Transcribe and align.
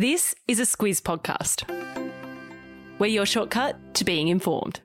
This 0.00 0.32
is 0.46 0.60
a 0.60 0.62
Squiz 0.62 1.02
podcast. 1.02 1.68
We're 3.00 3.08
your 3.08 3.26
shortcut 3.26 3.94
to 3.94 4.04
being 4.04 4.28
informed. 4.28 4.78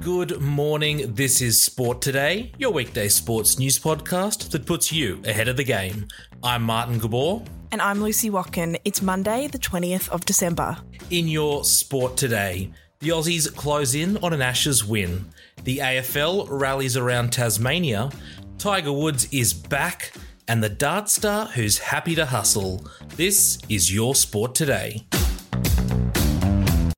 Good 0.00 0.42
morning. 0.42 1.14
This 1.14 1.40
is 1.40 1.62
Sport 1.62 2.02
Today, 2.02 2.52
your 2.58 2.74
weekday 2.74 3.08
sports 3.08 3.58
news 3.58 3.78
podcast 3.78 4.50
that 4.50 4.66
puts 4.66 4.92
you 4.92 5.22
ahead 5.24 5.48
of 5.48 5.56
the 5.56 5.64
game. 5.64 6.08
I'm 6.42 6.62
Martin 6.62 6.98
Gabor. 6.98 7.42
And 7.72 7.80
I'm 7.80 8.02
Lucy 8.02 8.28
Watkin. 8.28 8.76
It's 8.84 9.00
Monday, 9.00 9.46
the 9.46 9.58
20th 9.58 10.10
of 10.10 10.26
December. 10.26 10.76
In 11.08 11.26
your 11.26 11.64
Sport 11.64 12.18
Today, 12.18 12.70
the 12.98 13.08
Aussies 13.08 13.54
close 13.56 13.94
in 13.94 14.18
on 14.18 14.34
an 14.34 14.42
Ashes 14.42 14.84
win. 14.84 15.24
The 15.64 15.78
AFL 15.78 16.48
rallies 16.50 16.98
around 16.98 17.32
Tasmania. 17.32 18.10
Tiger 18.58 18.92
Woods 18.92 19.28
is 19.32 19.52
back. 19.52 20.12
And 20.48 20.62
the 20.62 20.68
dart 20.68 21.08
star 21.08 21.46
who's 21.46 21.78
happy 21.78 22.14
to 22.14 22.26
hustle. 22.26 22.86
This 23.16 23.58
is 23.68 23.92
your 23.92 24.14
Sport 24.14 24.54
Today. 24.54 25.04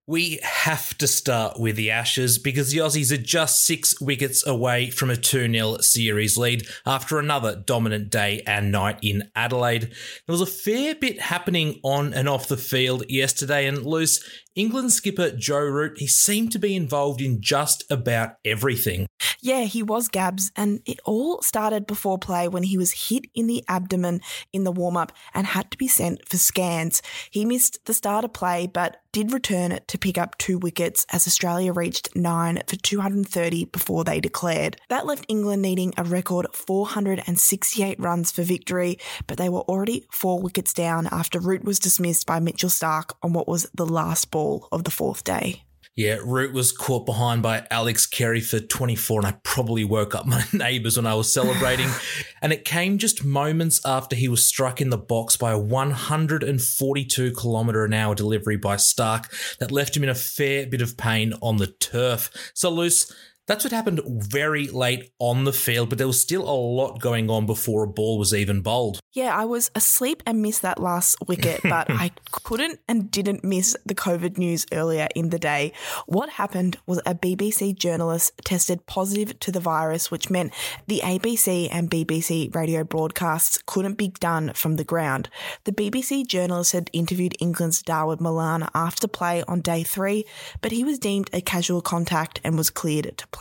We 0.06 0.38
have 0.42 0.96
to 0.98 1.06
start 1.06 1.60
with 1.60 1.76
the 1.76 1.90
Ashes 1.90 2.38
because 2.38 2.70
the 2.70 2.78
Aussies 2.78 3.12
are 3.12 3.20
just 3.20 3.66
six 3.66 4.00
wickets 4.00 4.46
away 4.46 4.88
from 4.88 5.10
a 5.10 5.16
2 5.16 5.52
0 5.52 5.78
series 5.80 6.38
lead 6.38 6.66
after 6.86 7.18
another 7.18 7.56
dominant 7.56 8.10
day 8.10 8.42
and 8.46 8.72
night 8.72 8.98
in 9.02 9.30
Adelaide. 9.36 9.82
There 9.82 10.32
was 10.32 10.40
a 10.40 10.46
fair 10.46 10.94
bit 10.94 11.20
happening 11.20 11.80
on 11.82 12.14
and 12.14 12.28
off 12.28 12.48
the 12.48 12.56
field 12.56 13.04
yesterday, 13.08 13.66
and 13.66 13.84
Luce. 13.84 14.22
England 14.58 14.92
skipper 14.92 15.30
Joe 15.30 15.60
Root, 15.60 15.98
he 15.98 16.08
seemed 16.08 16.50
to 16.50 16.58
be 16.58 16.74
involved 16.74 17.20
in 17.22 17.40
just 17.40 17.84
about 17.88 18.30
everything. 18.44 19.06
Yeah, 19.40 19.62
he 19.62 19.84
was 19.84 20.08
Gabs, 20.08 20.50
and 20.56 20.80
it 20.84 20.98
all 21.04 21.40
started 21.42 21.86
before 21.86 22.18
play 22.18 22.48
when 22.48 22.64
he 22.64 22.76
was 22.76 23.08
hit 23.08 23.26
in 23.36 23.46
the 23.46 23.62
abdomen 23.68 24.20
in 24.52 24.64
the 24.64 24.72
warm 24.72 24.96
up 24.96 25.12
and 25.32 25.46
had 25.46 25.70
to 25.70 25.78
be 25.78 25.86
sent 25.86 26.28
for 26.28 26.38
scans. 26.38 27.02
He 27.30 27.44
missed 27.44 27.78
the 27.84 27.94
start 27.94 28.24
of 28.24 28.32
play, 28.32 28.66
but 28.66 28.96
did 29.12 29.32
return 29.32 29.78
to 29.86 29.98
pick 29.98 30.18
up 30.18 30.36
two 30.38 30.58
wickets 30.58 31.06
as 31.12 31.26
Australia 31.26 31.72
reached 31.72 32.14
nine 32.14 32.60
for 32.66 32.76
230 32.76 33.64
before 33.66 34.04
they 34.04 34.20
declared. 34.20 34.76
That 34.88 35.06
left 35.06 35.24
England 35.28 35.62
needing 35.62 35.94
a 35.96 36.04
record 36.04 36.46
468 36.52 37.98
runs 37.98 38.30
for 38.30 38.42
victory, 38.42 38.98
but 39.26 39.38
they 39.38 39.48
were 39.48 39.62
already 39.62 40.06
four 40.10 40.40
wickets 40.40 40.72
down 40.72 41.08
after 41.10 41.40
Root 41.40 41.64
was 41.64 41.78
dismissed 41.78 42.26
by 42.26 42.38
Mitchell 42.38 42.68
Starc 42.68 43.12
on 43.22 43.32
what 43.32 43.48
was 43.48 43.66
the 43.74 43.86
last 43.86 44.30
ball 44.30 44.47
of 44.72 44.84
the 44.84 44.90
fourth 44.90 45.24
day. 45.24 45.62
Yeah, 45.98 46.18
Root 46.22 46.52
was 46.52 46.70
caught 46.70 47.06
behind 47.06 47.42
by 47.42 47.66
Alex 47.72 48.06
Carey 48.06 48.40
for 48.40 48.60
24, 48.60 49.18
and 49.18 49.26
I 49.26 49.32
probably 49.42 49.82
woke 49.82 50.14
up 50.14 50.26
my 50.34 50.44
neighbours 50.52 50.96
when 50.96 51.08
I 51.08 51.14
was 51.14 51.32
celebrating. 51.32 51.88
and 52.40 52.52
it 52.52 52.64
came 52.64 52.98
just 52.98 53.24
moments 53.24 53.80
after 53.84 54.14
he 54.14 54.28
was 54.28 54.46
struck 54.46 54.80
in 54.80 54.90
the 54.90 54.96
box 54.96 55.36
by 55.36 55.50
a 55.50 55.58
142 55.58 57.32
kilometre 57.32 57.84
an 57.84 57.94
hour 57.94 58.14
delivery 58.14 58.56
by 58.56 58.76
Starc 58.76 59.56
that 59.58 59.72
left 59.72 59.96
him 59.96 60.04
in 60.04 60.08
a 60.08 60.14
fair 60.14 60.68
bit 60.68 60.82
of 60.82 60.96
pain 60.96 61.34
on 61.42 61.56
the 61.56 61.66
turf. 61.66 62.30
So, 62.54 62.70
Luce, 62.70 63.12
that's 63.48 63.64
what 63.64 63.72
happened 63.72 64.02
very 64.06 64.68
late 64.68 65.10
on 65.18 65.44
the 65.44 65.54
field, 65.54 65.88
but 65.88 65.96
there 65.96 66.06
was 66.06 66.20
still 66.20 66.42
a 66.42 66.52
lot 66.52 67.00
going 67.00 67.30
on 67.30 67.46
before 67.46 67.82
a 67.82 67.88
ball 67.88 68.18
was 68.18 68.34
even 68.34 68.60
bowled. 68.60 69.00
Yeah, 69.14 69.34
I 69.34 69.46
was 69.46 69.70
asleep 69.74 70.22
and 70.26 70.42
missed 70.42 70.60
that 70.62 70.78
last 70.78 71.16
wicket, 71.26 71.62
but 71.62 71.86
I 71.90 72.10
couldn't 72.30 72.78
and 72.86 73.10
didn't 73.10 73.42
miss 73.42 73.74
the 73.86 73.94
COVID 73.94 74.36
news 74.36 74.66
earlier 74.70 75.08
in 75.14 75.30
the 75.30 75.38
day. 75.38 75.72
What 76.04 76.28
happened 76.28 76.76
was 76.86 76.98
a 77.06 77.14
BBC 77.14 77.74
journalist 77.74 78.32
tested 78.44 78.84
positive 78.84 79.40
to 79.40 79.50
the 79.50 79.60
virus, 79.60 80.10
which 80.10 80.28
meant 80.28 80.52
the 80.86 81.00
ABC 81.02 81.68
and 81.72 81.90
BBC 81.90 82.54
radio 82.54 82.84
broadcasts 82.84 83.58
couldn't 83.64 83.94
be 83.94 84.08
done 84.08 84.52
from 84.52 84.76
the 84.76 84.84
ground. 84.84 85.30
The 85.64 85.72
BBC 85.72 86.26
journalist 86.26 86.72
had 86.72 86.90
interviewed 86.92 87.34
England's 87.40 87.82
Dawid 87.82 88.20
Malan 88.20 88.68
after 88.74 89.08
play 89.08 89.42
on 89.48 89.62
day 89.62 89.84
three, 89.84 90.26
but 90.60 90.70
he 90.70 90.84
was 90.84 90.98
deemed 90.98 91.30
a 91.32 91.40
casual 91.40 91.80
contact 91.80 92.42
and 92.44 92.58
was 92.58 92.68
cleared 92.68 93.16
to 93.16 93.26
play. 93.28 93.37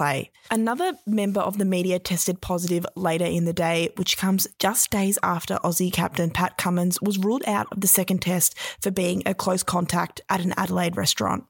Another 0.52 0.94
member 1.06 1.42
of 1.42 1.58
the 1.58 1.66
media 1.66 1.98
tested 2.00 2.40
positive 2.40 2.86
later 2.96 3.26
in 3.26 3.46
the 3.46 3.54
day, 3.54 3.90
which 3.96 4.18
comes 4.18 4.48
just 4.60 4.92
days 4.92 5.18
after 5.24 5.56
Aussie 5.64 5.92
captain 5.92 6.30
Pat 6.30 6.58
Cummins 6.58 7.02
was 7.02 7.18
ruled 7.18 7.44
out 7.48 7.68
of 7.72 7.82
the 7.82 7.88
second 7.88 8.22
test 8.22 8.56
for 8.82 8.92
being 8.92 9.24
a 9.26 9.34
close 9.34 9.64
contact 9.64 10.22
at 10.30 10.42
an 10.42 10.54
Adelaide 10.56 10.98
restaurant. 10.98 11.46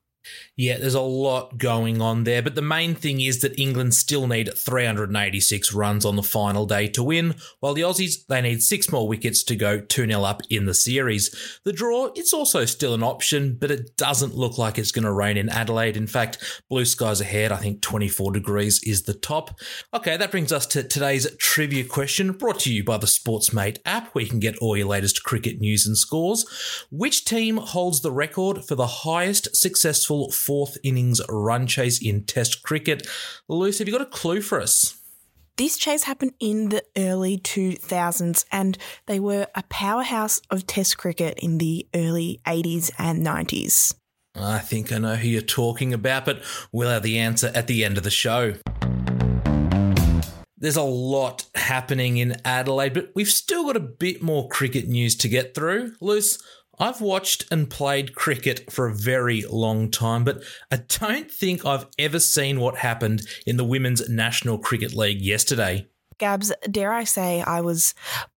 Yeah, 0.55 0.77
there's 0.77 0.95
a 0.95 1.01
lot 1.01 1.59
going 1.59 2.01
on 2.01 2.23
there, 2.23 2.41
but 2.41 2.55
the 2.55 2.63
main 2.63 2.95
thing 2.95 3.21
is 3.21 3.41
that 3.41 3.59
England 3.59 3.93
still 3.93 4.25
need 4.25 4.57
386 4.57 5.71
runs 5.71 6.03
on 6.03 6.15
the 6.15 6.23
final 6.23 6.65
day 6.65 6.87
to 6.87 7.03
win, 7.03 7.35
while 7.59 7.75
the 7.75 7.83
Aussies, 7.83 8.25
they 8.27 8.41
need 8.41 8.63
six 8.63 8.91
more 8.91 9.07
wickets 9.07 9.43
to 9.43 9.55
go 9.55 9.79
2-0 9.79 10.27
up 10.27 10.41
in 10.49 10.65
the 10.65 10.73
series. 10.73 11.59
The 11.63 11.73
draw, 11.73 12.07
it's 12.15 12.33
also 12.33 12.65
still 12.65 12.95
an 12.95 13.03
option, 13.03 13.55
but 13.59 13.69
it 13.69 13.95
doesn't 13.97 14.35
look 14.35 14.57
like 14.57 14.79
it's 14.79 14.91
going 14.91 15.05
to 15.05 15.11
rain 15.11 15.37
in 15.37 15.47
Adelaide. 15.49 15.95
In 15.95 16.07
fact, 16.07 16.63
blue 16.69 16.85
skies 16.85 17.21
ahead, 17.21 17.51
I 17.51 17.57
think 17.57 17.83
24 17.83 18.31
degrees 18.31 18.81
is 18.83 19.03
the 19.03 19.13
top. 19.13 19.59
Okay, 19.93 20.17
that 20.17 20.31
brings 20.31 20.51
us 20.51 20.65
to 20.67 20.81
today's 20.81 21.29
trivia 21.37 21.83
question, 21.83 22.31
brought 22.31 22.61
to 22.61 22.73
you 22.73 22.83
by 22.83 22.97
the 22.97 23.05
Sportsmate 23.05 23.77
app, 23.85 24.15
where 24.15 24.23
you 24.23 24.29
can 24.29 24.39
get 24.39 24.57
all 24.57 24.75
your 24.75 24.87
latest 24.87 25.23
cricket 25.23 25.59
news 25.59 25.85
and 25.85 25.95
scores. 25.95 26.47
Which 26.89 27.25
team 27.25 27.57
holds 27.57 28.01
the 28.01 28.11
record 28.11 28.65
for 28.65 28.73
the 28.73 28.87
highest 28.87 29.55
successful 29.55 30.16
fourth 30.31 30.77
innings 30.83 31.21
run 31.29 31.67
chase 31.67 32.01
in 32.01 32.23
Test 32.23 32.63
cricket. 32.63 33.07
Lucy, 33.47 33.79
have 33.79 33.87
you 33.87 33.97
got 33.97 34.07
a 34.07 34.09
clue 34.09 34.41
for 34.41 34.61
us? 34.61 34.97
This 35.57 35.77
chase 35.77 36.03
happened 36.03 36.33
in 36.39 36.69
the 36.69 36.83
early 36.95 37.39
2000s 37.39 38.45
and 38.51 38.77
they 39.07 39.19
were 39.19 39.47
a 39.55 39.63
powerhouse 39.63 40.39
of 40.51 40.67
Test 40.67 40.97
cricket 40.97 41.39
in 41.39 41.57
the 41.57 41.87
early 41.95 42.41
80s 42.45 42.91
and 42.99 43.25
90s. 43.25 43.95
I 44.35 44.59
think 44.59 44.91
I 44.91 44.99
know 44.99 45.15
who 45.15 45.27
you're 45.27 45.41
talking 45.41 45.93
about, 45.93 46.25
but 46.25 46.43
we'll 46.71 46.89
have 46.89 47.01
the 47.01 47.17
answer 47.17 47.51
at 47.55 47.65
the 47.65 47.83
end 47.83 47.97
of 47.97 48.03
the 48.03 48.11
show. 48.11 48.53
There's 50.59 50.75
a 50.75 50.83
lot 50.83 51.45
happening 51.53 52.17
in 52.17 52.37
Adelaide, 52.43 52.93
but 52.93 53.11
we've 53.13 53.29
still 53.29 53.65
got 53.65 53.75
a 53.75 53.79
bit 53.79 54.23
more 54.23 54.49
cricket 54.49 54.87
news 54.87 55.15
to 55.17 55.27
get 55.27 55.53
through. 55.53 55.93
Luce, 56.01 56.39
I've 56.79 57.01
watched 57.01 57.45
and 57.51 57.69
played 57.69 58.13
cricket 58.13 58.71
for 58.71 58.87
a 58.87 58.93
very 58.93 59.43
long 59.43 59.89
time, 59.89 60.23
but 60.23 60.43
I 60.71 60.77
don't 60.77 61.31
think 61.31 61.65
I've 61.65 61.87
ever 61.97 62.19
seen 62.19 62.59
what 62.59 62.77
happened 62.77 63.23
in 63.45 63.57
the 63.57 63.63
Women's 63.63 64.07
National 64.07 64.59
Cricket 64.59 64.93
League 64.93 65.21
yesterday. 65.21 65.87
Gabs, 66.19 66.51
dare 66.69 66.93
I 66.93 67.03
say 67.03 67.41
I 67.41 67.61
was 67.61 67.93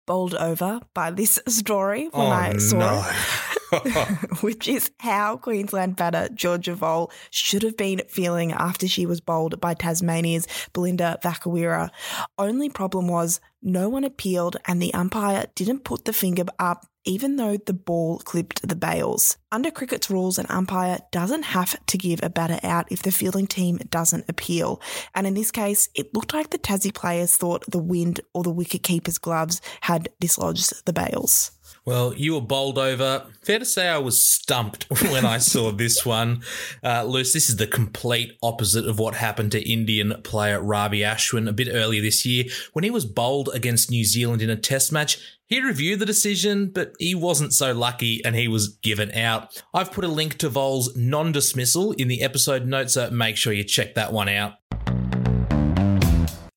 bowled 0.07 0.35
over 0.35 0.81
by 0.95 1.11
this 1.11 1.39
story 1.49 2.09
when 2.13 2.27
oh, 2.27 2.31
I 2.31 2.57
saw 2.59 2.79
no. 2.79 3.07
it, 3.07 3.59
which 4.41 4.69
is 4.69 4.91
how 4.99 5.37
Queensland 5.37 5.97
batter 5.97 6.29
Georgia 6.35 6.75
Voll 6.75 7.11
should 7.31 7.63
have 7.63 7.77
been 7.77 8.03
feeling 8.09 8.53
after 8.53 8.89
she 8.89 9.07
was 9.07 9.21
bowled 9.21 9.61
by 9.61 9.75
Tasmania's 9.75 10.47
Belinda 10.73 11.19
Vakarewa. 11.23 11.91
Only 12.39 12.69
problem 12.69 13.09
was 13.09 13.41
no 13.63 13.89
one 13.89 14.05
appealed 14.05 14.57
and 14.67 14.81
the 14.81 14.95
umpire 14.95 15.47
didn't 15.55 15.85
put 15.85 16.05
the 16.05 16.13
finger 16.13 16.45
up 16.59 16.87
even 17.05 17.37
though 17.37 17.57
the 17.57 17.73
ball 17.73 18.19
clipped 18.19 18.67
the 18.67 18.77
bails. 18.77 19.39
Under 19.51 19.71
cricket's 19.71 20.11
rules, 20.11 20.39
an 20.39 20.47
umpire 20.49 20.99
doesn't 21.11 21.45
have 21.45 21.75
to 21.87 21.99
give 21.99 22.21
a 22.23 22.29
batter 22.29 22.61
out 22.63 22.91
if 22.93 23.03
the 23.03 23.11
fielding 23.11 23.47
team 23.47 23.79
doesn't 23.91 24.29
appeal. 24.29 24.81
And 25.15 25.27
in 25.27 25.35
this 25.35 25.51
case, 25.51 25.89
it 25.95 26.15
looked 26.15 26.35
like 26.35 26.51
the 26.51 26.59
Tassie 26.59 26.95
players 26.95 27.37
thought 27.37 27.65
the 27.71 27.79
wind 27.79 28.21
or 28.35 28.43
the 28.43 28.53
wicketkeeper's 28.53 29.19
gloves 29.19 29.61
had 29.83 30.11
dislodged 30.21 30.85
the 30.85 30.93
bails. 30.93 31.53
Well, 31.85 32.15
you 32.15 32.35
were 32.35 32.41
bowled 32.41 32.79
over. 32.79 33.27
Fair 33.43 33.59
to 33.59 33.65
say 33.65 33.89
I 33.89 33.99
was 33.99 34.25
stumped 34.25 34.87
when 35.11 35.25
I 35.25 35.39
saw 35.39 35.73
this 35.73 36.05
one. 36.05 36.43
Uh, 36.85 37.05
Luce, 37.05 37.33
this 37.33 37.49
is 37.49 37.57
the 37.57 37.67
complete 37.67 38.37
opposite 38.43 38.87
of 38.87 38.99
what 38.99 39.15
happened 39.15 39.53
to 39.53 39.69
Indian 39.69 40.21
player 40.23 40.61
Ravi 40.61 41.01
Ashwin 41.01 41.49
a 41.49 41.53
bit 41.53 41.69
earlier 41.73 42.03
this 42.03 42.27
year 42.27 42.45
when 42.73 42.85
he 42.85 42.91
was 42.91 43.07
bowled 43.07 43.49
against 43.55 43.91
New 43.91 44.05
Zealand 44.05 44.43
in 44.43 44.51
a 44.51 44.57
test 44.57 44.93
match. 44.93 45.19
He 45.47 45.61
reviewed 45.61 45.99
the 45.99 46.07
decision, 46.07 46.69
but 46.69 46.93
he 47.01 47.15
wasn't 47.15 47.53
so 47.53 47.73
lucky 47.73 48.25
and 48.25 48.37
he 48.37 48.47
was 48.47 48.69
given 48.69 49.11
out. 49.13 49.61
I've 49.75 49.91
put 49.91 50.05
a 50.05 50.09
link 50.09 50.39
to 50.39 50.49
Voll's 50.49 50.95
non 50.97 51.33
dismissal 51.33 51.91
in 51.93 52.07
the 52.07 52.23
episode 52.23 52.67
notes, 52.67 52.95
so 52.95 53.11
make 53.11 53.37
sure 53.37 53.53
you 53.53 53.65
check 53.65 53.95
that 53.95 54.13
one 54.13 54.29
out. 54.29 54.60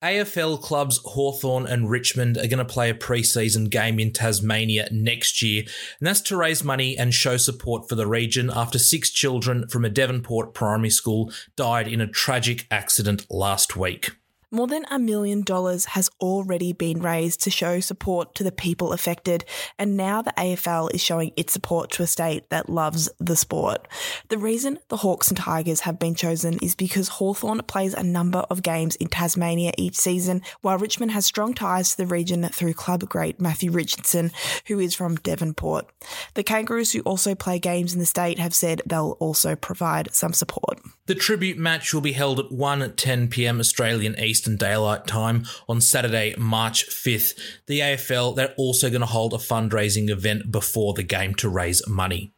AFL 0.03 0.61
clubs 0.61 0.99
Hawthorn 1.05 1.65
and 1.65 1.89
Richmond 1.89 2.37
are 2.37 2.47
going 2.47 2.57
to 2.57 2.65
play 2.65 2.89
a 2.89 2.95
pre-season 2.95 3.65
game 3.65 3.99
in 3.99 4.11
Tasmania 4.11 4.89
next 4.91 5.41
year, 5.41 5.61
and 5.61 6.07
that's 6.07 6.19
to 6.21 6.35
raise 6.35 6.61
money 6.61 6.97
and 6.97 7.13
show 7.13 7.37
support 7.37 7.87
for 7.87 7.95
the 7.95 8.05
region 8.05 8.51
after 8.53 8.77
six 8.77 9.09
children 9.09 9.65
from 9.69 9.85
a 9.85 9.89
Devonport 9.89 10.53
primary 10.53 10.89
school 10.89 11.31
died 11.55 11.87
in 11.87 12.01
a 12.01 12.07
tragic 12.07 12.67
accident 12.69 13.25
last 13.29 13.77
week. 13.77 14.11
More 14.53 14.67
than 14.67 14.85
a 14.91 14.99
million 14.99 15.41
dollars 15.41 15.85
has 15.85 16.11
already 16.21 16.73
been 16.73 17.01
raised 17.01 17.41
to 17.41 17.49
show 17.49 17.79
support 17.79 18.35
to 18.35 18.43
the 18.43 18.51
people 18.51 18.93
affected, 18.93 19.45
and 19.79 19.97
now 19.97 20.21
the 20.21 20.31
AFL 20.37 20.93
is 20.93 21.01
showing 21.01 21.31
its 21.35 21.53
support 21.53 21.89
to 21.93 22.03
a 22.03 22.07
state 22.07 22.51
that 22.51 22.69
loves 22.69 23.09
the 23.19 23.35
sport. 23.35 23.87
The 24.29 24.37
reason 24.37 24.77
the 24.89 24.97
Hawks 24.97 25.29
and 25.29 25.37
Tigers 25.39 25.79
have 25.79 25.97
been 25.97 26.13
chosen 26.13 26.59
is 26.61 26.75
because 26.75 27.07
Hawthorn 27.07 27.63
plays 27.63 27.95
a 27.95 28.03
number 28.03 28.45
of 28.51 28.61
games 28.61 28.95
in 28.97 29.07
Tasmania 29.07 29.71
each 29.75 29.95
season, 29.95 30.43
while 30.61 30.77
Richmond 30.77 31.13
has 31.13 31.25
strong 31.25 31.55
ties 31.55 31.89
to 31.89 31.97
the 31.97 32.05
region 32.05 32.47
through 32.49 32.75
club 32.75 33.09
great 33.09 33.41
Matthew 33.41 33.71
Richardson, 33.71 34.31
who 34.67 34.77
is 34.77 34.93
from 34.93 35.15
Devonport. 35.15 35.89
The 36.35 36.43
Kangaroos, 36.43 36.91
who 36.91 36.99
also 36.99 37.33
play 37.33 37.57
games 37.57 37.95
in 37.95 37.99
the 37.99 38.05
state, 38.05 38.37
have 38.37 38.53
said 38.53 38.83
they'll 38.85 39.17
also 39.19 39.55
provide 39.55 40.13
some 40.13 40.31
support. 40.31 40.79
The 41.07 41.15
tribute 41.15 41.57
match 41.57 41.91
will 41.91 42.01
be 42.01 42.11
held 42.11 42.39
at 42.39 42.51
1 42.51 42.81
at 42.83 42.97
10 42.97 43.29
pm 43.29 43.59
Australian 43.59 44.17
Eastern 44.19 44.42
Daylight 44.47 45.07
Time 45.07 45.45
on 45.67 45.81
Saturday, 45.81 46.35
March 46.37 46.87
5th. 46.87 47.37
The 47.67 47.79
AFL, 47.79 48.35
they're 48.35 48.53
also 48.57 48.89
going 48.89 49.01
to 49.01 49.07
hold 49.07 49.33
a 49.33 49.37
fundraising 49.37 50.09
event 50.09 50.51
before 50.51 50.93
the 50.93 51.03
game 51.03 51.35
to 51.35 51.49
raise 51.49 51.87
money. 51.87 52.33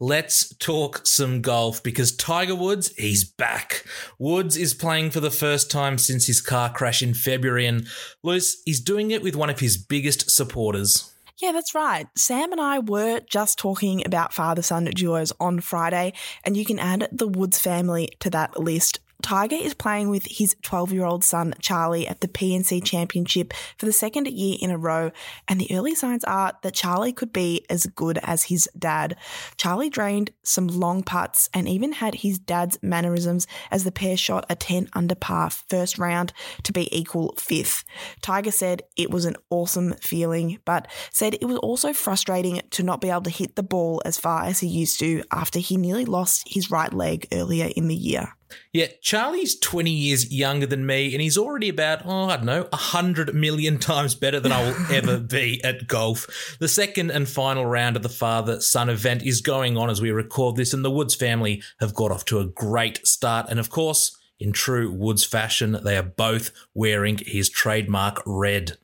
Let's 0.00 0.54
talk 0.58 1.04
some 1.08 1.42
golf 1.42 1.82
because 1.82 2.14
Tiger 2.14 2.54
Woods, 2.54 2.94
he's 2.96 3.24
back. 3.24 3.84
Woods 4.16 4.56
is 4.56 4.72
playing 4.72 5.10
for 5.10 5.18
the 5.18 5.30
first 5.30 5.72
time 5.72 5.98
since 5.98 6.28
his 6.28 6.40
car 6.40 6.72
crash 6.72 7.02
in 7.02 7.14
February, 7.14 7.66
and 7.66 7.88
Luce, 8.22 8.62
he's 8.64 8.78
doing 8.78 9.10
it 9.10 9.22
with 9.22 9.34
one 9.34 9.50
of 9.50 9.58
his 9.58 9.76
biggest 9.76 10.30
supporters. 10.30 11.12
Yeah, 11.38 11.50
that's 11.50 11.74
right. 11.74 12.06
Sam 12.16 12.52
and 12.52 12.60
I 12.60 12.78
were 12.78 13.20
just 13.28 13.58
talking 13.58 14.06
about 14.06 14.32
father 14.32 14.62
son 14.62 14.84
duos 14.84 15.32
on 15.40 15.58
Friday, 15.58 16.12
and 16.44 16.56
you 16.56 16.64
can 16.64 16.78
add 16.78 17.08
the 17.10 17.26
Woods 17.26 17.58
family 17.58 18.08
to 18.20 18.30
that 18.30 18.58
list 18.58 19.00
Tiger 19.20 19.56
is 19.56 19.74
playing 19.74 20.10
with 20.10 20.26
his 20.26 20.54
12 20.62 20.92
year 20.92 21.04
old 21.04 21.24
son, 21.24 21.52
Charlie, 21.60 22.06
at 22.06 22.20
the 22.20 22.28
PNC 22.28 22.84
Championship 22.84 23.52
for 23.76 23.84
the 23.84 23.92
second 23.92 24.28
year 24.28 24.56
in 24.60 24.70
a 24.70 24.78
row, 24.78 25.10
and 25.48 25.60
the 25.60 25.74
early 25.76 25.94
signs 25.96 26.22
are 26.24 26.52
that 26.62 26.74
Charlie 26.74 27.12
could 27.12 27.32
be 27.32 27.66
as 27.68 27.86
good 27.86 28.18
as 28.22 28.44
his 28.44 28.68
dad. 28.78 29.16
Charlie 29.56 29.90
drained 29.90 30.30
some 30.44 30.68
long 30.68 31.02
putts 31.02 31.50
and 31.52 31.68
even 31.68 31.92
had 31.92 32.14
his 32.16 32.38
dad's 32.38 32.78
mannerisms 32.80 33.48
as 33.72 33.82
the 33.82 33.90
pair 33.90 34.16
shot 34.16 34.46
a 34.48 34.54
10 34.54 34.88
under 34.92 35.16
par 35.16 35.50
first 35.50 35.98
round 35.98 36.32
to 36.62 36.72
be 36.72 36.88
equal 36.96 37.34
fifth. 37.36 37.84
Tiger 38.22 38.52
said 38.52 38.82
it 38.96 39.10
was 39.10 39.24
an 39.24 39.36
awesome 39.50 39.94
feeling, 39.94 40.60
but 40.64 40.86
said 41.10 41.34
it 41.34 41.46
was 41.46 41.58
also 41.58 41.92
frustrating 41.92 42.60
to 42.70 42.84
not 42.84 43.00
be 43.00 43.10
able 43.10 43.22
to 43.22 43.30
hit 43.30 43.56
the 43.56 43.64
ball 43.64 44.00
as 44.04 44.16
far 44.16 44.44
as 44.44 44.60
he 44.60 44.68
used 44.68 45.00
to 45.00 45.24
after 45.32 45.58
he 45.58 45.76
nearly 45.76 46.04
lost 46.04 46.44
his 46.46 46.70
right 46.70 46.94
leg 46.94 47.26
earlier 47.32 47.68
in 47.74 47.88
the 47.88 47.96
year. 47.96 48.37
Yeah, 48.72 48.86
Charlie's 49.02 49.58
20 49.58 49.90
years 49.90 50.32
younger 50.32 50.66
than 50.66 50.86
me, 50.86 51.12
and 51.14 51.22
he's 51.22 51.38
already 51.38 51.68
about, 51.68 52.02
oh, 52.04 52.28
I 52.28 52.36
don't 52.36 52.46
know, 52.46 52.66
100 52.70 53.34
million 53.34 53.78
times 53.78 54.14
better 54.14 54.40
than 54.40 54.52
I 54.52 54.62
will 54.62 54.76
ever 54.92 55.18
be 55.18 55.62
at 55.64 55.86
golf. 55.86 56.56
The 56.58 56.68
second 56.68 57.10
and 57.10 57.28
final 57.28 57.66
round 57.66 57.96
of 57.96 58.02
the 58.02 58.08
father 58.08 58.60
son 58.60 58.88
event 58.88 59.22
is 59.22 59.40
going 59.40 59.76
on 59.76 59.90
as 59.90 60.00
we 60.00 60.10
record 60.10 60.56
this, 60.56 60.72
and 60.72 60.84
the 60.84 60.90
Woods 60.90 61.14
family 61.14 61.62
have 61.80 61.94
got 61.94 62.10
off 62.10 62.24
to 62.26 62.40
a 62.40 62.46
great 62.46 63.06
start. 63.06 63.46
And 63.48 63.58
of 63.58 63.70
course, 63.70 64.16
in 64.38 64.52
true 64.52 64.92
Woods 64.92 65.24
fashion, 65.24 65.80
they 65.84 65.96
are 65.96 66.02
both 66.02 66.50
wearing 66.74 67.18
his 67.18 67.48
trademark 67.48 68.22
red. 68.24 68.78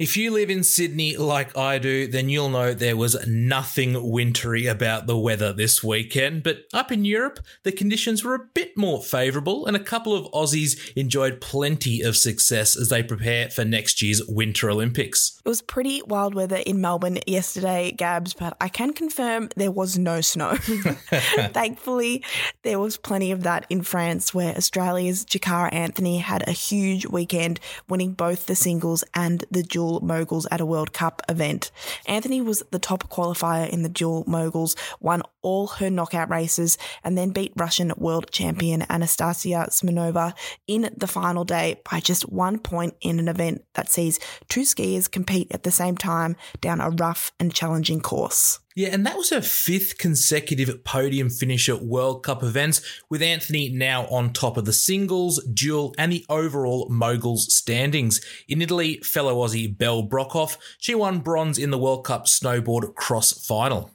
If 0.00 0.16
you 0.16 0.30
live 0.30 0.48
in 0.48 0.64
Sydney 0.64 1.18
like 1.18 1.54
I 1.58 1.78
do, 1.78 2.06
then 2.06 2.30
you'll 2.30 2.48
know 2.48 2.72
there 2.72 2.96
was 2.96 3.26
nothing 3.26 4.10
wintry 4.10 4.66
about 4.66 5.06
the 5.06 5.18
weather 5.18 5.52
this 5.52 5.84
weekend. 5.84 6.42
But 6.42 6.62
up 6.72 6.90
in 6.90 7.04
Europe, 7.04 7.38
the 7.64 7.70
conditions 7.70 8.24
were 8.24 8.34
a 8.34 8.46
bit 8.54 8.78
more 8.78 9.02
favourable, 9.02 9.66
and 9.66 9.76
a 9.76 9.84
couple 9.84 10.14
of 10.14 10.32
Aussies 10.32 10.90
enjoyed 10.96 11.42
plenty 11.42 12.00
of 12.00 12.16
success 12.16 12.78
as 12.78 12.88
they 12.88 13.02
prepare 13.02 13.50
for 13.50 13.62
next 13.62 14.00
year's 14.00 14.22
Winter 14.26 14.70
Olympics. 14.70 15.38
It 15.44 15.46
was 15.46 15.60
pretty 15.60 16.00
wild 16.00 16.34
weather 16.34 16.62
in 16.64 16.80
Melbourne 16.80 17.18
yesterday, 17.26 17.92
Gabs, 17.92 18.32
but 18.32 18.56
I 18.58 18.70
can 18.70 18.94
confirm 18.94 19.50
there 19.54 19.70
was 19.70 19.98
no 19.98 20.22
snow. 20.22 20.54
Thankfully, 20.56 22.24
there 22.62 22.78
was 22.78 22.96
plenty 22.96 23.32
of 23.32 23.42
that 23.42 23.66
in 23.68 23.82
France, 23.82 24.32
where 24.32 24.56
Australia's 24.56 25.26
Jakara 25.26 25.70
Anthony 25.74 26.20
had 26.20 26.48
a 26.48 26.52
huge 26.52 27.04
weekend, 27.04 27.60
winning 27.86 28.12
both 28.12 28.46
the 28.46 28.56
singles 28.56 29.04
and 29.12 29.44
the 29.50 29.62
dual 29.62 29.89
dual 29.90 30.00
moguls 30.00 30.46
at 30.50 30.60
a 30.60 30.66
World 30.66 30.92
Cup 30.92 31.22
event. 31.28 31.70
Anthony 32.06 32.40
was 32.40 32.62
the 32.70 32.78
top 32.78 33.08
qualifier 33.10 33.68
in 33.68 33.82
the 33.82 33.88
dual 33.88 34.24
moguls, 34.26 34.76
won 35.00 35.22
all 35.42 35.66
her 35.66 35.90
knockout 35.90 36.30
races, 36.30 36.78
and 37.04 37.16
then 37.16 37.30
beat 37.30 37.52
Russian 37.56 37.92
world 37.96 38.30
champion 38.30 38.84
Anastasia 38.88 39.66
Smirnova 39.70 40.34
in 40.66 40.90
the 40.96 41.06
final 41.06 41.44
day 41.44 41.80
by 41.90 42.00
just 42.00 42.30
one 42.30 42.58
point 42.58 42.94
in 43.00 43.18
an 43.18 43.28
event 43.28 43.62
that 43.74 43.90
sees 43.90 44.18
two 44.48 44.62
skiers 44.62 45.10
compete 45.10 45.48
at 45.52 45.62
the 45.62 45.70
same 45.70 45.96
time 45.96 46.36
down 46.60 46.80
a 46.80 46.90
rough 46.90 47.32
and 47.38 47.54
challenging 47.54 48.00
course. 48.00 48.60
Yeah, 48.76 48.90
and 48.92 49.04
that 49.04 49.16
was 49.16 49.30
her 49.30 49.42
fifth 49.42 49.98
consecutive 49.98 50.84
podium 50.84 51.28
finish 51.28 51.68
at 51.68 51.82
World 51.82 52.22
Cup 52.22 52.42
events, 52.42 52.80
with 53.10 53.20
Anthony 53.20 53.68
now 53.68 54.06
on 54.06 54.32
top 54.32 54.56
of 54.56 54.64
the 54.64 54.72
singles, 54.72 55.42
dual, 55.44 55.92
and 55.98 56.12
the 56.12 56.24
overall 56.28 56.88
moguls 56.88 57.52
standings. 57.52 58.20
In 58.48 58.62
Italy, 58.62 58.98
fellow 59.02 59.44
Aussie 59.44 59.76
Belle 59.76 60.08
Brockhoff, 60.08 60.56
she 60.78 60.94
won 60.94 61.18
bronze 61.18 61.58
in 61.58 61.70
the 61.70 61.78
World 61.78 62.04
Cup 62.04 62.26
snowboard 62.26 62.94
cross 62.94 63.32
final. 63.44 63.90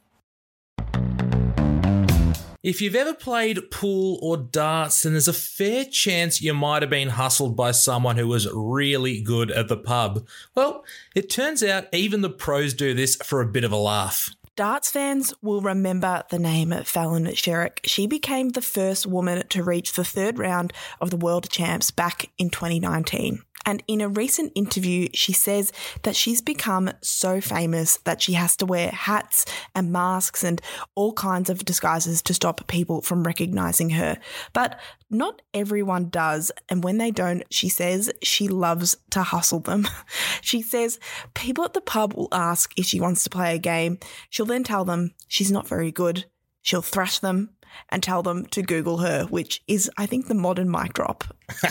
If 2.65 2.81
you've 2.81 2.95
ever 2.95 3.13
played 3.13 3.69
pool 3.69 4.17
or 4.23 4.37
darts, 4.37 5.03
then 5.03 5.11
there's 5.11 5.27
a 5.27 5.33
fair 5.33 5.85
chance 5.85 6.41
you 6.41 6.51
might 6.55 6.81
have 6.81 6.89
been 6.89 7.09
hustled 7.09 7.55
by 7.55 7.69
someone 7.69 8.17
who 8.17 8.27
was 8.27 8.51
really 8.51 9.21
good 9.21 9.51
at 9.51 9.67
the 9.67 9.77
pub. 9.77 10.25
Well, 10.55 10.83
it 11.13 11.29
turns 11.29 11.61
out 11.61 11.85
even 11.93 12.21
the 12.21 12.29
pros 12.31 12.73
do 12.73 12.95
this 12.95 13.17
for 13.17 13.39
a 13.39 13.45
bit 13.45 13.65
of 13.65 13.71
a 13.71 13.77
laugh. 13.77 14.31
Darts 14.55 14.89
fans 14.89 15.31
will 15.43 15.61
remember 15.61 16.23
the 16.31 16.39
name 16.39 16.71
Fallon 16.85 17.25
Sherrock. 17.25 17.81
She 17.83 18.07
became 18.07 18.49
the 18.49 18.63
first 18.63 19.05
woman 19.05 19.45
to 19.49 19.63
reach 19.63 19.93
the 19.93 20.03
third 20.03 20.39
round 20.39 20.73
of 20.99 21.11
the 21.11 21.17
World 21.17 21.51
Champs 21.51 21.91
back 21.91 22.31
in 22.39 22.49
2019. 22.49 23.43
And 23.65 23.83
in 23.87 24.01
a 24.01 24.09
recent 24.09 24.51
interview, 24.55 25.07
she 25.13 25.33
says 25.33 25.71
that 26.03 26.15
she's 26.15 26.41
become 26.41 26.91
so 27.01 27.41
famous 27.41 27.97
that 28.05 28.21
she 28.21 28.33
has 28.33 28.55
to 28.57 28.65
wear 28.65 28.89
hats 28.89 29.45
and 29.73 29.91
masks 29.91 30.43
and 30.43 30.61
all 30.93 31.13
kinds 31.13 31.49
of 31.49 31.65
disguises 31.65 32.21
to 32.23 32.33
stop 32.33 32.67
people 32.67 33.01
from 33.01 33.23
recognizing 33.23 33.91
her. 33.91 34.17
But 34.53 34.79
not 35.09 35.41
everyone 35.53 36.09
does. 36.09 36.51
And 36.69 36.83
when 36.83 36.97
they 36.97 37.11
don't, 37.11 37.43
she 37.49 37.69
says 37.69 38.11
she 38.21 38.47
loves 38.47 38.97
to 39.11 39.23
hustle 39.23 39.59
them. 39.59 39.87
she 40.41 40.61
says 40.61 40.99
people 41.33 41.63
at 41.65 41.73
the 41.73 41.81
pub 41.81 42.13
will 42.13 42.29
ask 42.31 42.71
if 42.77 42.85
she 42.85 42.99
wants 42.99 43.23
to 43.23 43.29
play 43.29 43.55
a 43.55 43.59
game. 43.59 43.99
She'll 44.29 44.45
then 44.45 44.63
tell 44.63 44.85
them 44.85 45.13
she's 45.27 45.51
not 45.51 45.67
very 45.67 45.91
good. 45.91 46.25
She'll 46.61 46.81
thrash 46.81 47.19
them 47.19 47.51
and 47.89 48.01
tell 48.01 48.23
them 48.23 48.45
to 48.47 48.61
Google 48.61 48.97
her, 48.97 49.25
which 49.25 49.61
is, 49.67 49.89
I 49.97 50.05
think, 50.05 50.27
the 50.27 50.33
modern 50.33 50.69
mic 50.69 50.93
drop. 50.93 51.23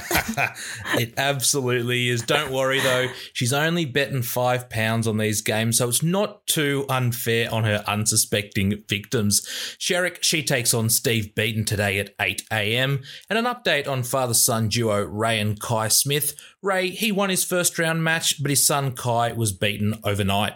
it 0.95 1.15
absolutely 1.17 2.09
is. 2.09 2.23
Don't 2.23 2.53
worry 2.53 2.81
though, 2.81 3.09
she's 3.33 3.53
only 3.53 3.85
betting 3.85 4.23
five 4.23 4.71
pounds 4.71 5.07
on 5.07 5.19
these 5.19 5.41
games, 5.41 5.79
so 5.79 5.89
it's 5.89 6.03
not 6.03 6.47
too 6.47 6.87
unfair 6.89 7.53
on 7.53 7.65
her 7.65 7.83
unsuspecting 7.87 8.83
victims. 8.89 9.47
Sherrock, 9.79 10.23
she 10.23 10.43
takes 10.43 10.73
on 10.73 10.89
Steve 10.91 11.35
Beaton 11.35 11.65
today 11.65 11.99
at 11.99 12.15
8 12.21 12.45
a.m. 12.53 13.03
And 13.29 13.39
an 13.39 13.45
update 13.45 13.89
on 13.89 14.03
father 14.03 14.35
son 14.35 14.69
duo 14.69 15.03
Ray 15.03 15.41
and 15.41 15.61
Kai 15.61 15.89
Smith. 15.89 16.35
Ray, 16.63 16.91
he 16.91 17.13
won 17.13 17.31
his 17.31 17.45
first 17.45 17.79
round 17.79 18.05
match, 18.05 18.43
but 18.43 18.51
his 18.51 18.67
son 18.67 18.93
Kai 18.93 19.33
was 19.33 19.53
beaten 19.53 19.95
overnight. 20.05 20.55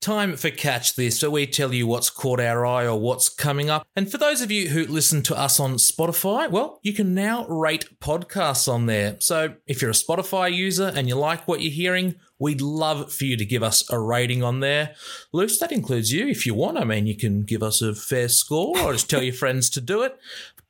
Time 0.00 0.36
for 0.36 0.50
Catch 0.50 0.94
This, 0.96 1.22
where 1.22 1.30
we 1.30 1.46
tell 1.46 1.74
you 1.74 1.86
what's 1.86 2.10
caught 2.10 2.40
our 2.40 2.64
eye 2.64 2.86
or 2.86 2.98
what's 2.98 3.28
coming 3.28 3.68
up. 3.68 3.86
And 3.96 4.10
for 4.10 4.18
those 4.18 4.40
of 4.40 4.50
you 4.50 4.68
who 4.68 4.84
listen 4.84 5.22
to 5.24 5.38
us 5.38 5.58
on 5.58 5.74
Spotify, 5.74 6.50
well, 6.50 6.78
you 6.82 6.92
can 6.92 7.14
now 7.14 7.46
rate 7.46 7.86
podcasts 8.00 8.72
on 8.72 8.86
there. 8.86 9.16
So 9.20 9.54
if 9.66 9.82
you're 9.82 9.90
a 9.90 9.94
Spotify 9.94 10.52
user 10.54 10.92
and 10.94 11.08
you 11.08 11.16
like 11.16 11.48
what 11.48 11.60
you're 11.60 11.72
hearing, 11.72 12.14
we'd 12.38 12.60
love 12.60 13.12
for 13.12 13.24
you 13.24 13.36
to 13.36 13.44
give 13.44 13.62
us 13.62 13.88
a 13.90 13.98
rating 13.98 14.42
on 14.42 14.60
there. 14.60 14.94
Luce, 15.32 15.58
that 15.58 15.72
includes 15.72 16.12
you 16.12 16.28
if 16.28 16.46
you 16.46 16.54
want. 16.54 16.78
I 16.78 16.84
mean, 16.84 17.06
you 17.06 17.16
can 17.16 17.42
give 17.42 17.62
us 17.62 17.82
a 17.82 17.94
fair 17.94 18.28
score 18.28 18.78
or 18.78 18.92
just 18.92 19.10
tell 19.10 19.22
your 19.22 19.34
friends 19.34 19.70
to 19.70 19.80
do 19.80 20.02
it. 20.02 20.18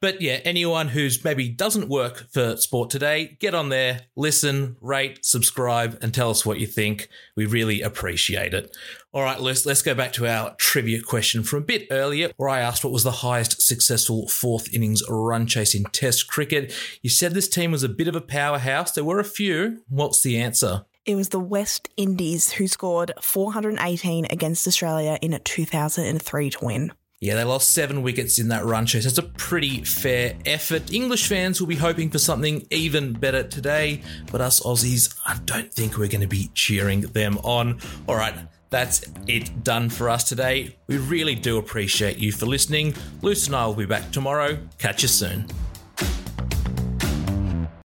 But 0.01 0.21
yeah, 0.21 0.39
anyone 0.45 0.89
who's 0.89 1.25
maybe 1.25 1.49
doesn't 1.49 1.89
work 1.89 2.31
for 2.31 2.57
sport 2.57 2.89
today, 2.89 3.37
get 3.41 3.53
on 3.53 3.69
there, 3.69 4.03
listen, 4.15 4.77
rate, 4.81 5.25
subscribe, 5.25 5.99
and 6.01 6.15
tell 6.15 6.31
us 6.31 6.47
what 6.47 6.61
you 6.61 6.69
think. 6.69 7.09
We 7.35 7.47
really 7.47 7.81
appreciate 7.83 8.55
it. 8.55 8.77
All 9.13 9.23
right, 9.23 9.41
let's 9.41 9.67
let's 9.67 9.83
go 9.83 9.95
back 9.95 10.13
to 10.13 10.29
our 10.29 10.55
trivia 10.57 11.03
question 11.03 11.43
from 11.43 11.63
a 11.63 11.67
bit 11.67 11.89
earlier, 11.91 12.31
where 12.37 12.49
I 12.49 12.61
asked 12.61 12.85
what 12.85 12.93
was 12.93 13.03
the 13.03 13.11
highest 13.11 13.61
successful 13.61 14.29
fourth 14.29 14.73
innings 14.73 15.03
run 15.09 15.49
chase 15.49 15.75
in 15.75 15.83
Test 15.85 16.29
cricket. 16.29 16.73
You 17.03 17.11
said 17.11 17.35
this 17.35 17.49
team 17.49 17.73
was 17.73 17.83
a 17.83 17.89
bit 17.89 18.07
of 18.07 18.15
a 18.15 18.21
powerhouse. 18.21 18.93
There 18.93 19.03
were 19.03 19.19
a 19.19 19.25
few. 19.25 19.83
What's 19.89 20.23
the 20.23 20.39
answer? 20.39 20.85
It 21.09 21.17
was 21.17 21.31
the 21.31 21.41
West 21.41 21.89
Indies 21.97 22.53
who 22.53 22.69
scored 22.69 23.13
418 23.23 24.27
against 24.27 24.67
Australia 24.67 25.19
in 25.23 25.33
a 25.33 25.39
2003 25.39 26.51
to 26.51 26.59
win. 26.63 26.93
Yeah, 27.19 27.37
they 27.37 27.45
lost 27.45 27.71
seven 27.71 28.03
wickets 28.03 28.39
in 28.39 28.49
that 28.49 28.67
run 28.67 28.85
chase. 28.85 29.05
That's 29.05 29.17
a 29.17 29.23
pretty 29.23 29.85
fair 29.85 30.37
effort. 30.45 30.93
English 30.93 31.27
fans 31.27 31.63
will 31.63 31.67
be 31.67 31.77
hoping 31.77 32.11
for 32.11 32.19
something 32.19 32.67
even 32.71 33.15
better 33.15 33.43
today, 33.43 34.03
but 34.31 34.43
us 34.43 34.61
Aussies, 34.61 35.19
I 35.25 35.39
don't 35.47 35.73
think 35.73 35.97
we're 35.97 36.09
going 36.09 36.21
to 36.21 36.27
be 36.27 36.51
cheering 36.53 37.01
them 37.01 37.39
on. 37.39 37.81
All 38.07 38.17
right, 38.17 38.35
that's 38.69 39.03
it 39.27 39.65
done 39.65 39.89
for 39.89 40.11
us 40.11 40.25
today. 40.25 40.77
We 40.89 40.99
really 40.99 41.35
do 41.35 41.57
appreciate 41.57 42.19
you 42.19 42.33
for 42.33 42.45
listening. 42.45 42.95
Luce 43.23 43.47
and 43.47 43.57
I 43.57 43.65
will 43.65 43.73
be 43.73 43.87
back 43.87 44.11
tomorrow. 44.11 44.59
Catch 44.77 45.01
you 45.01 45.09
soon. 45.09 45.47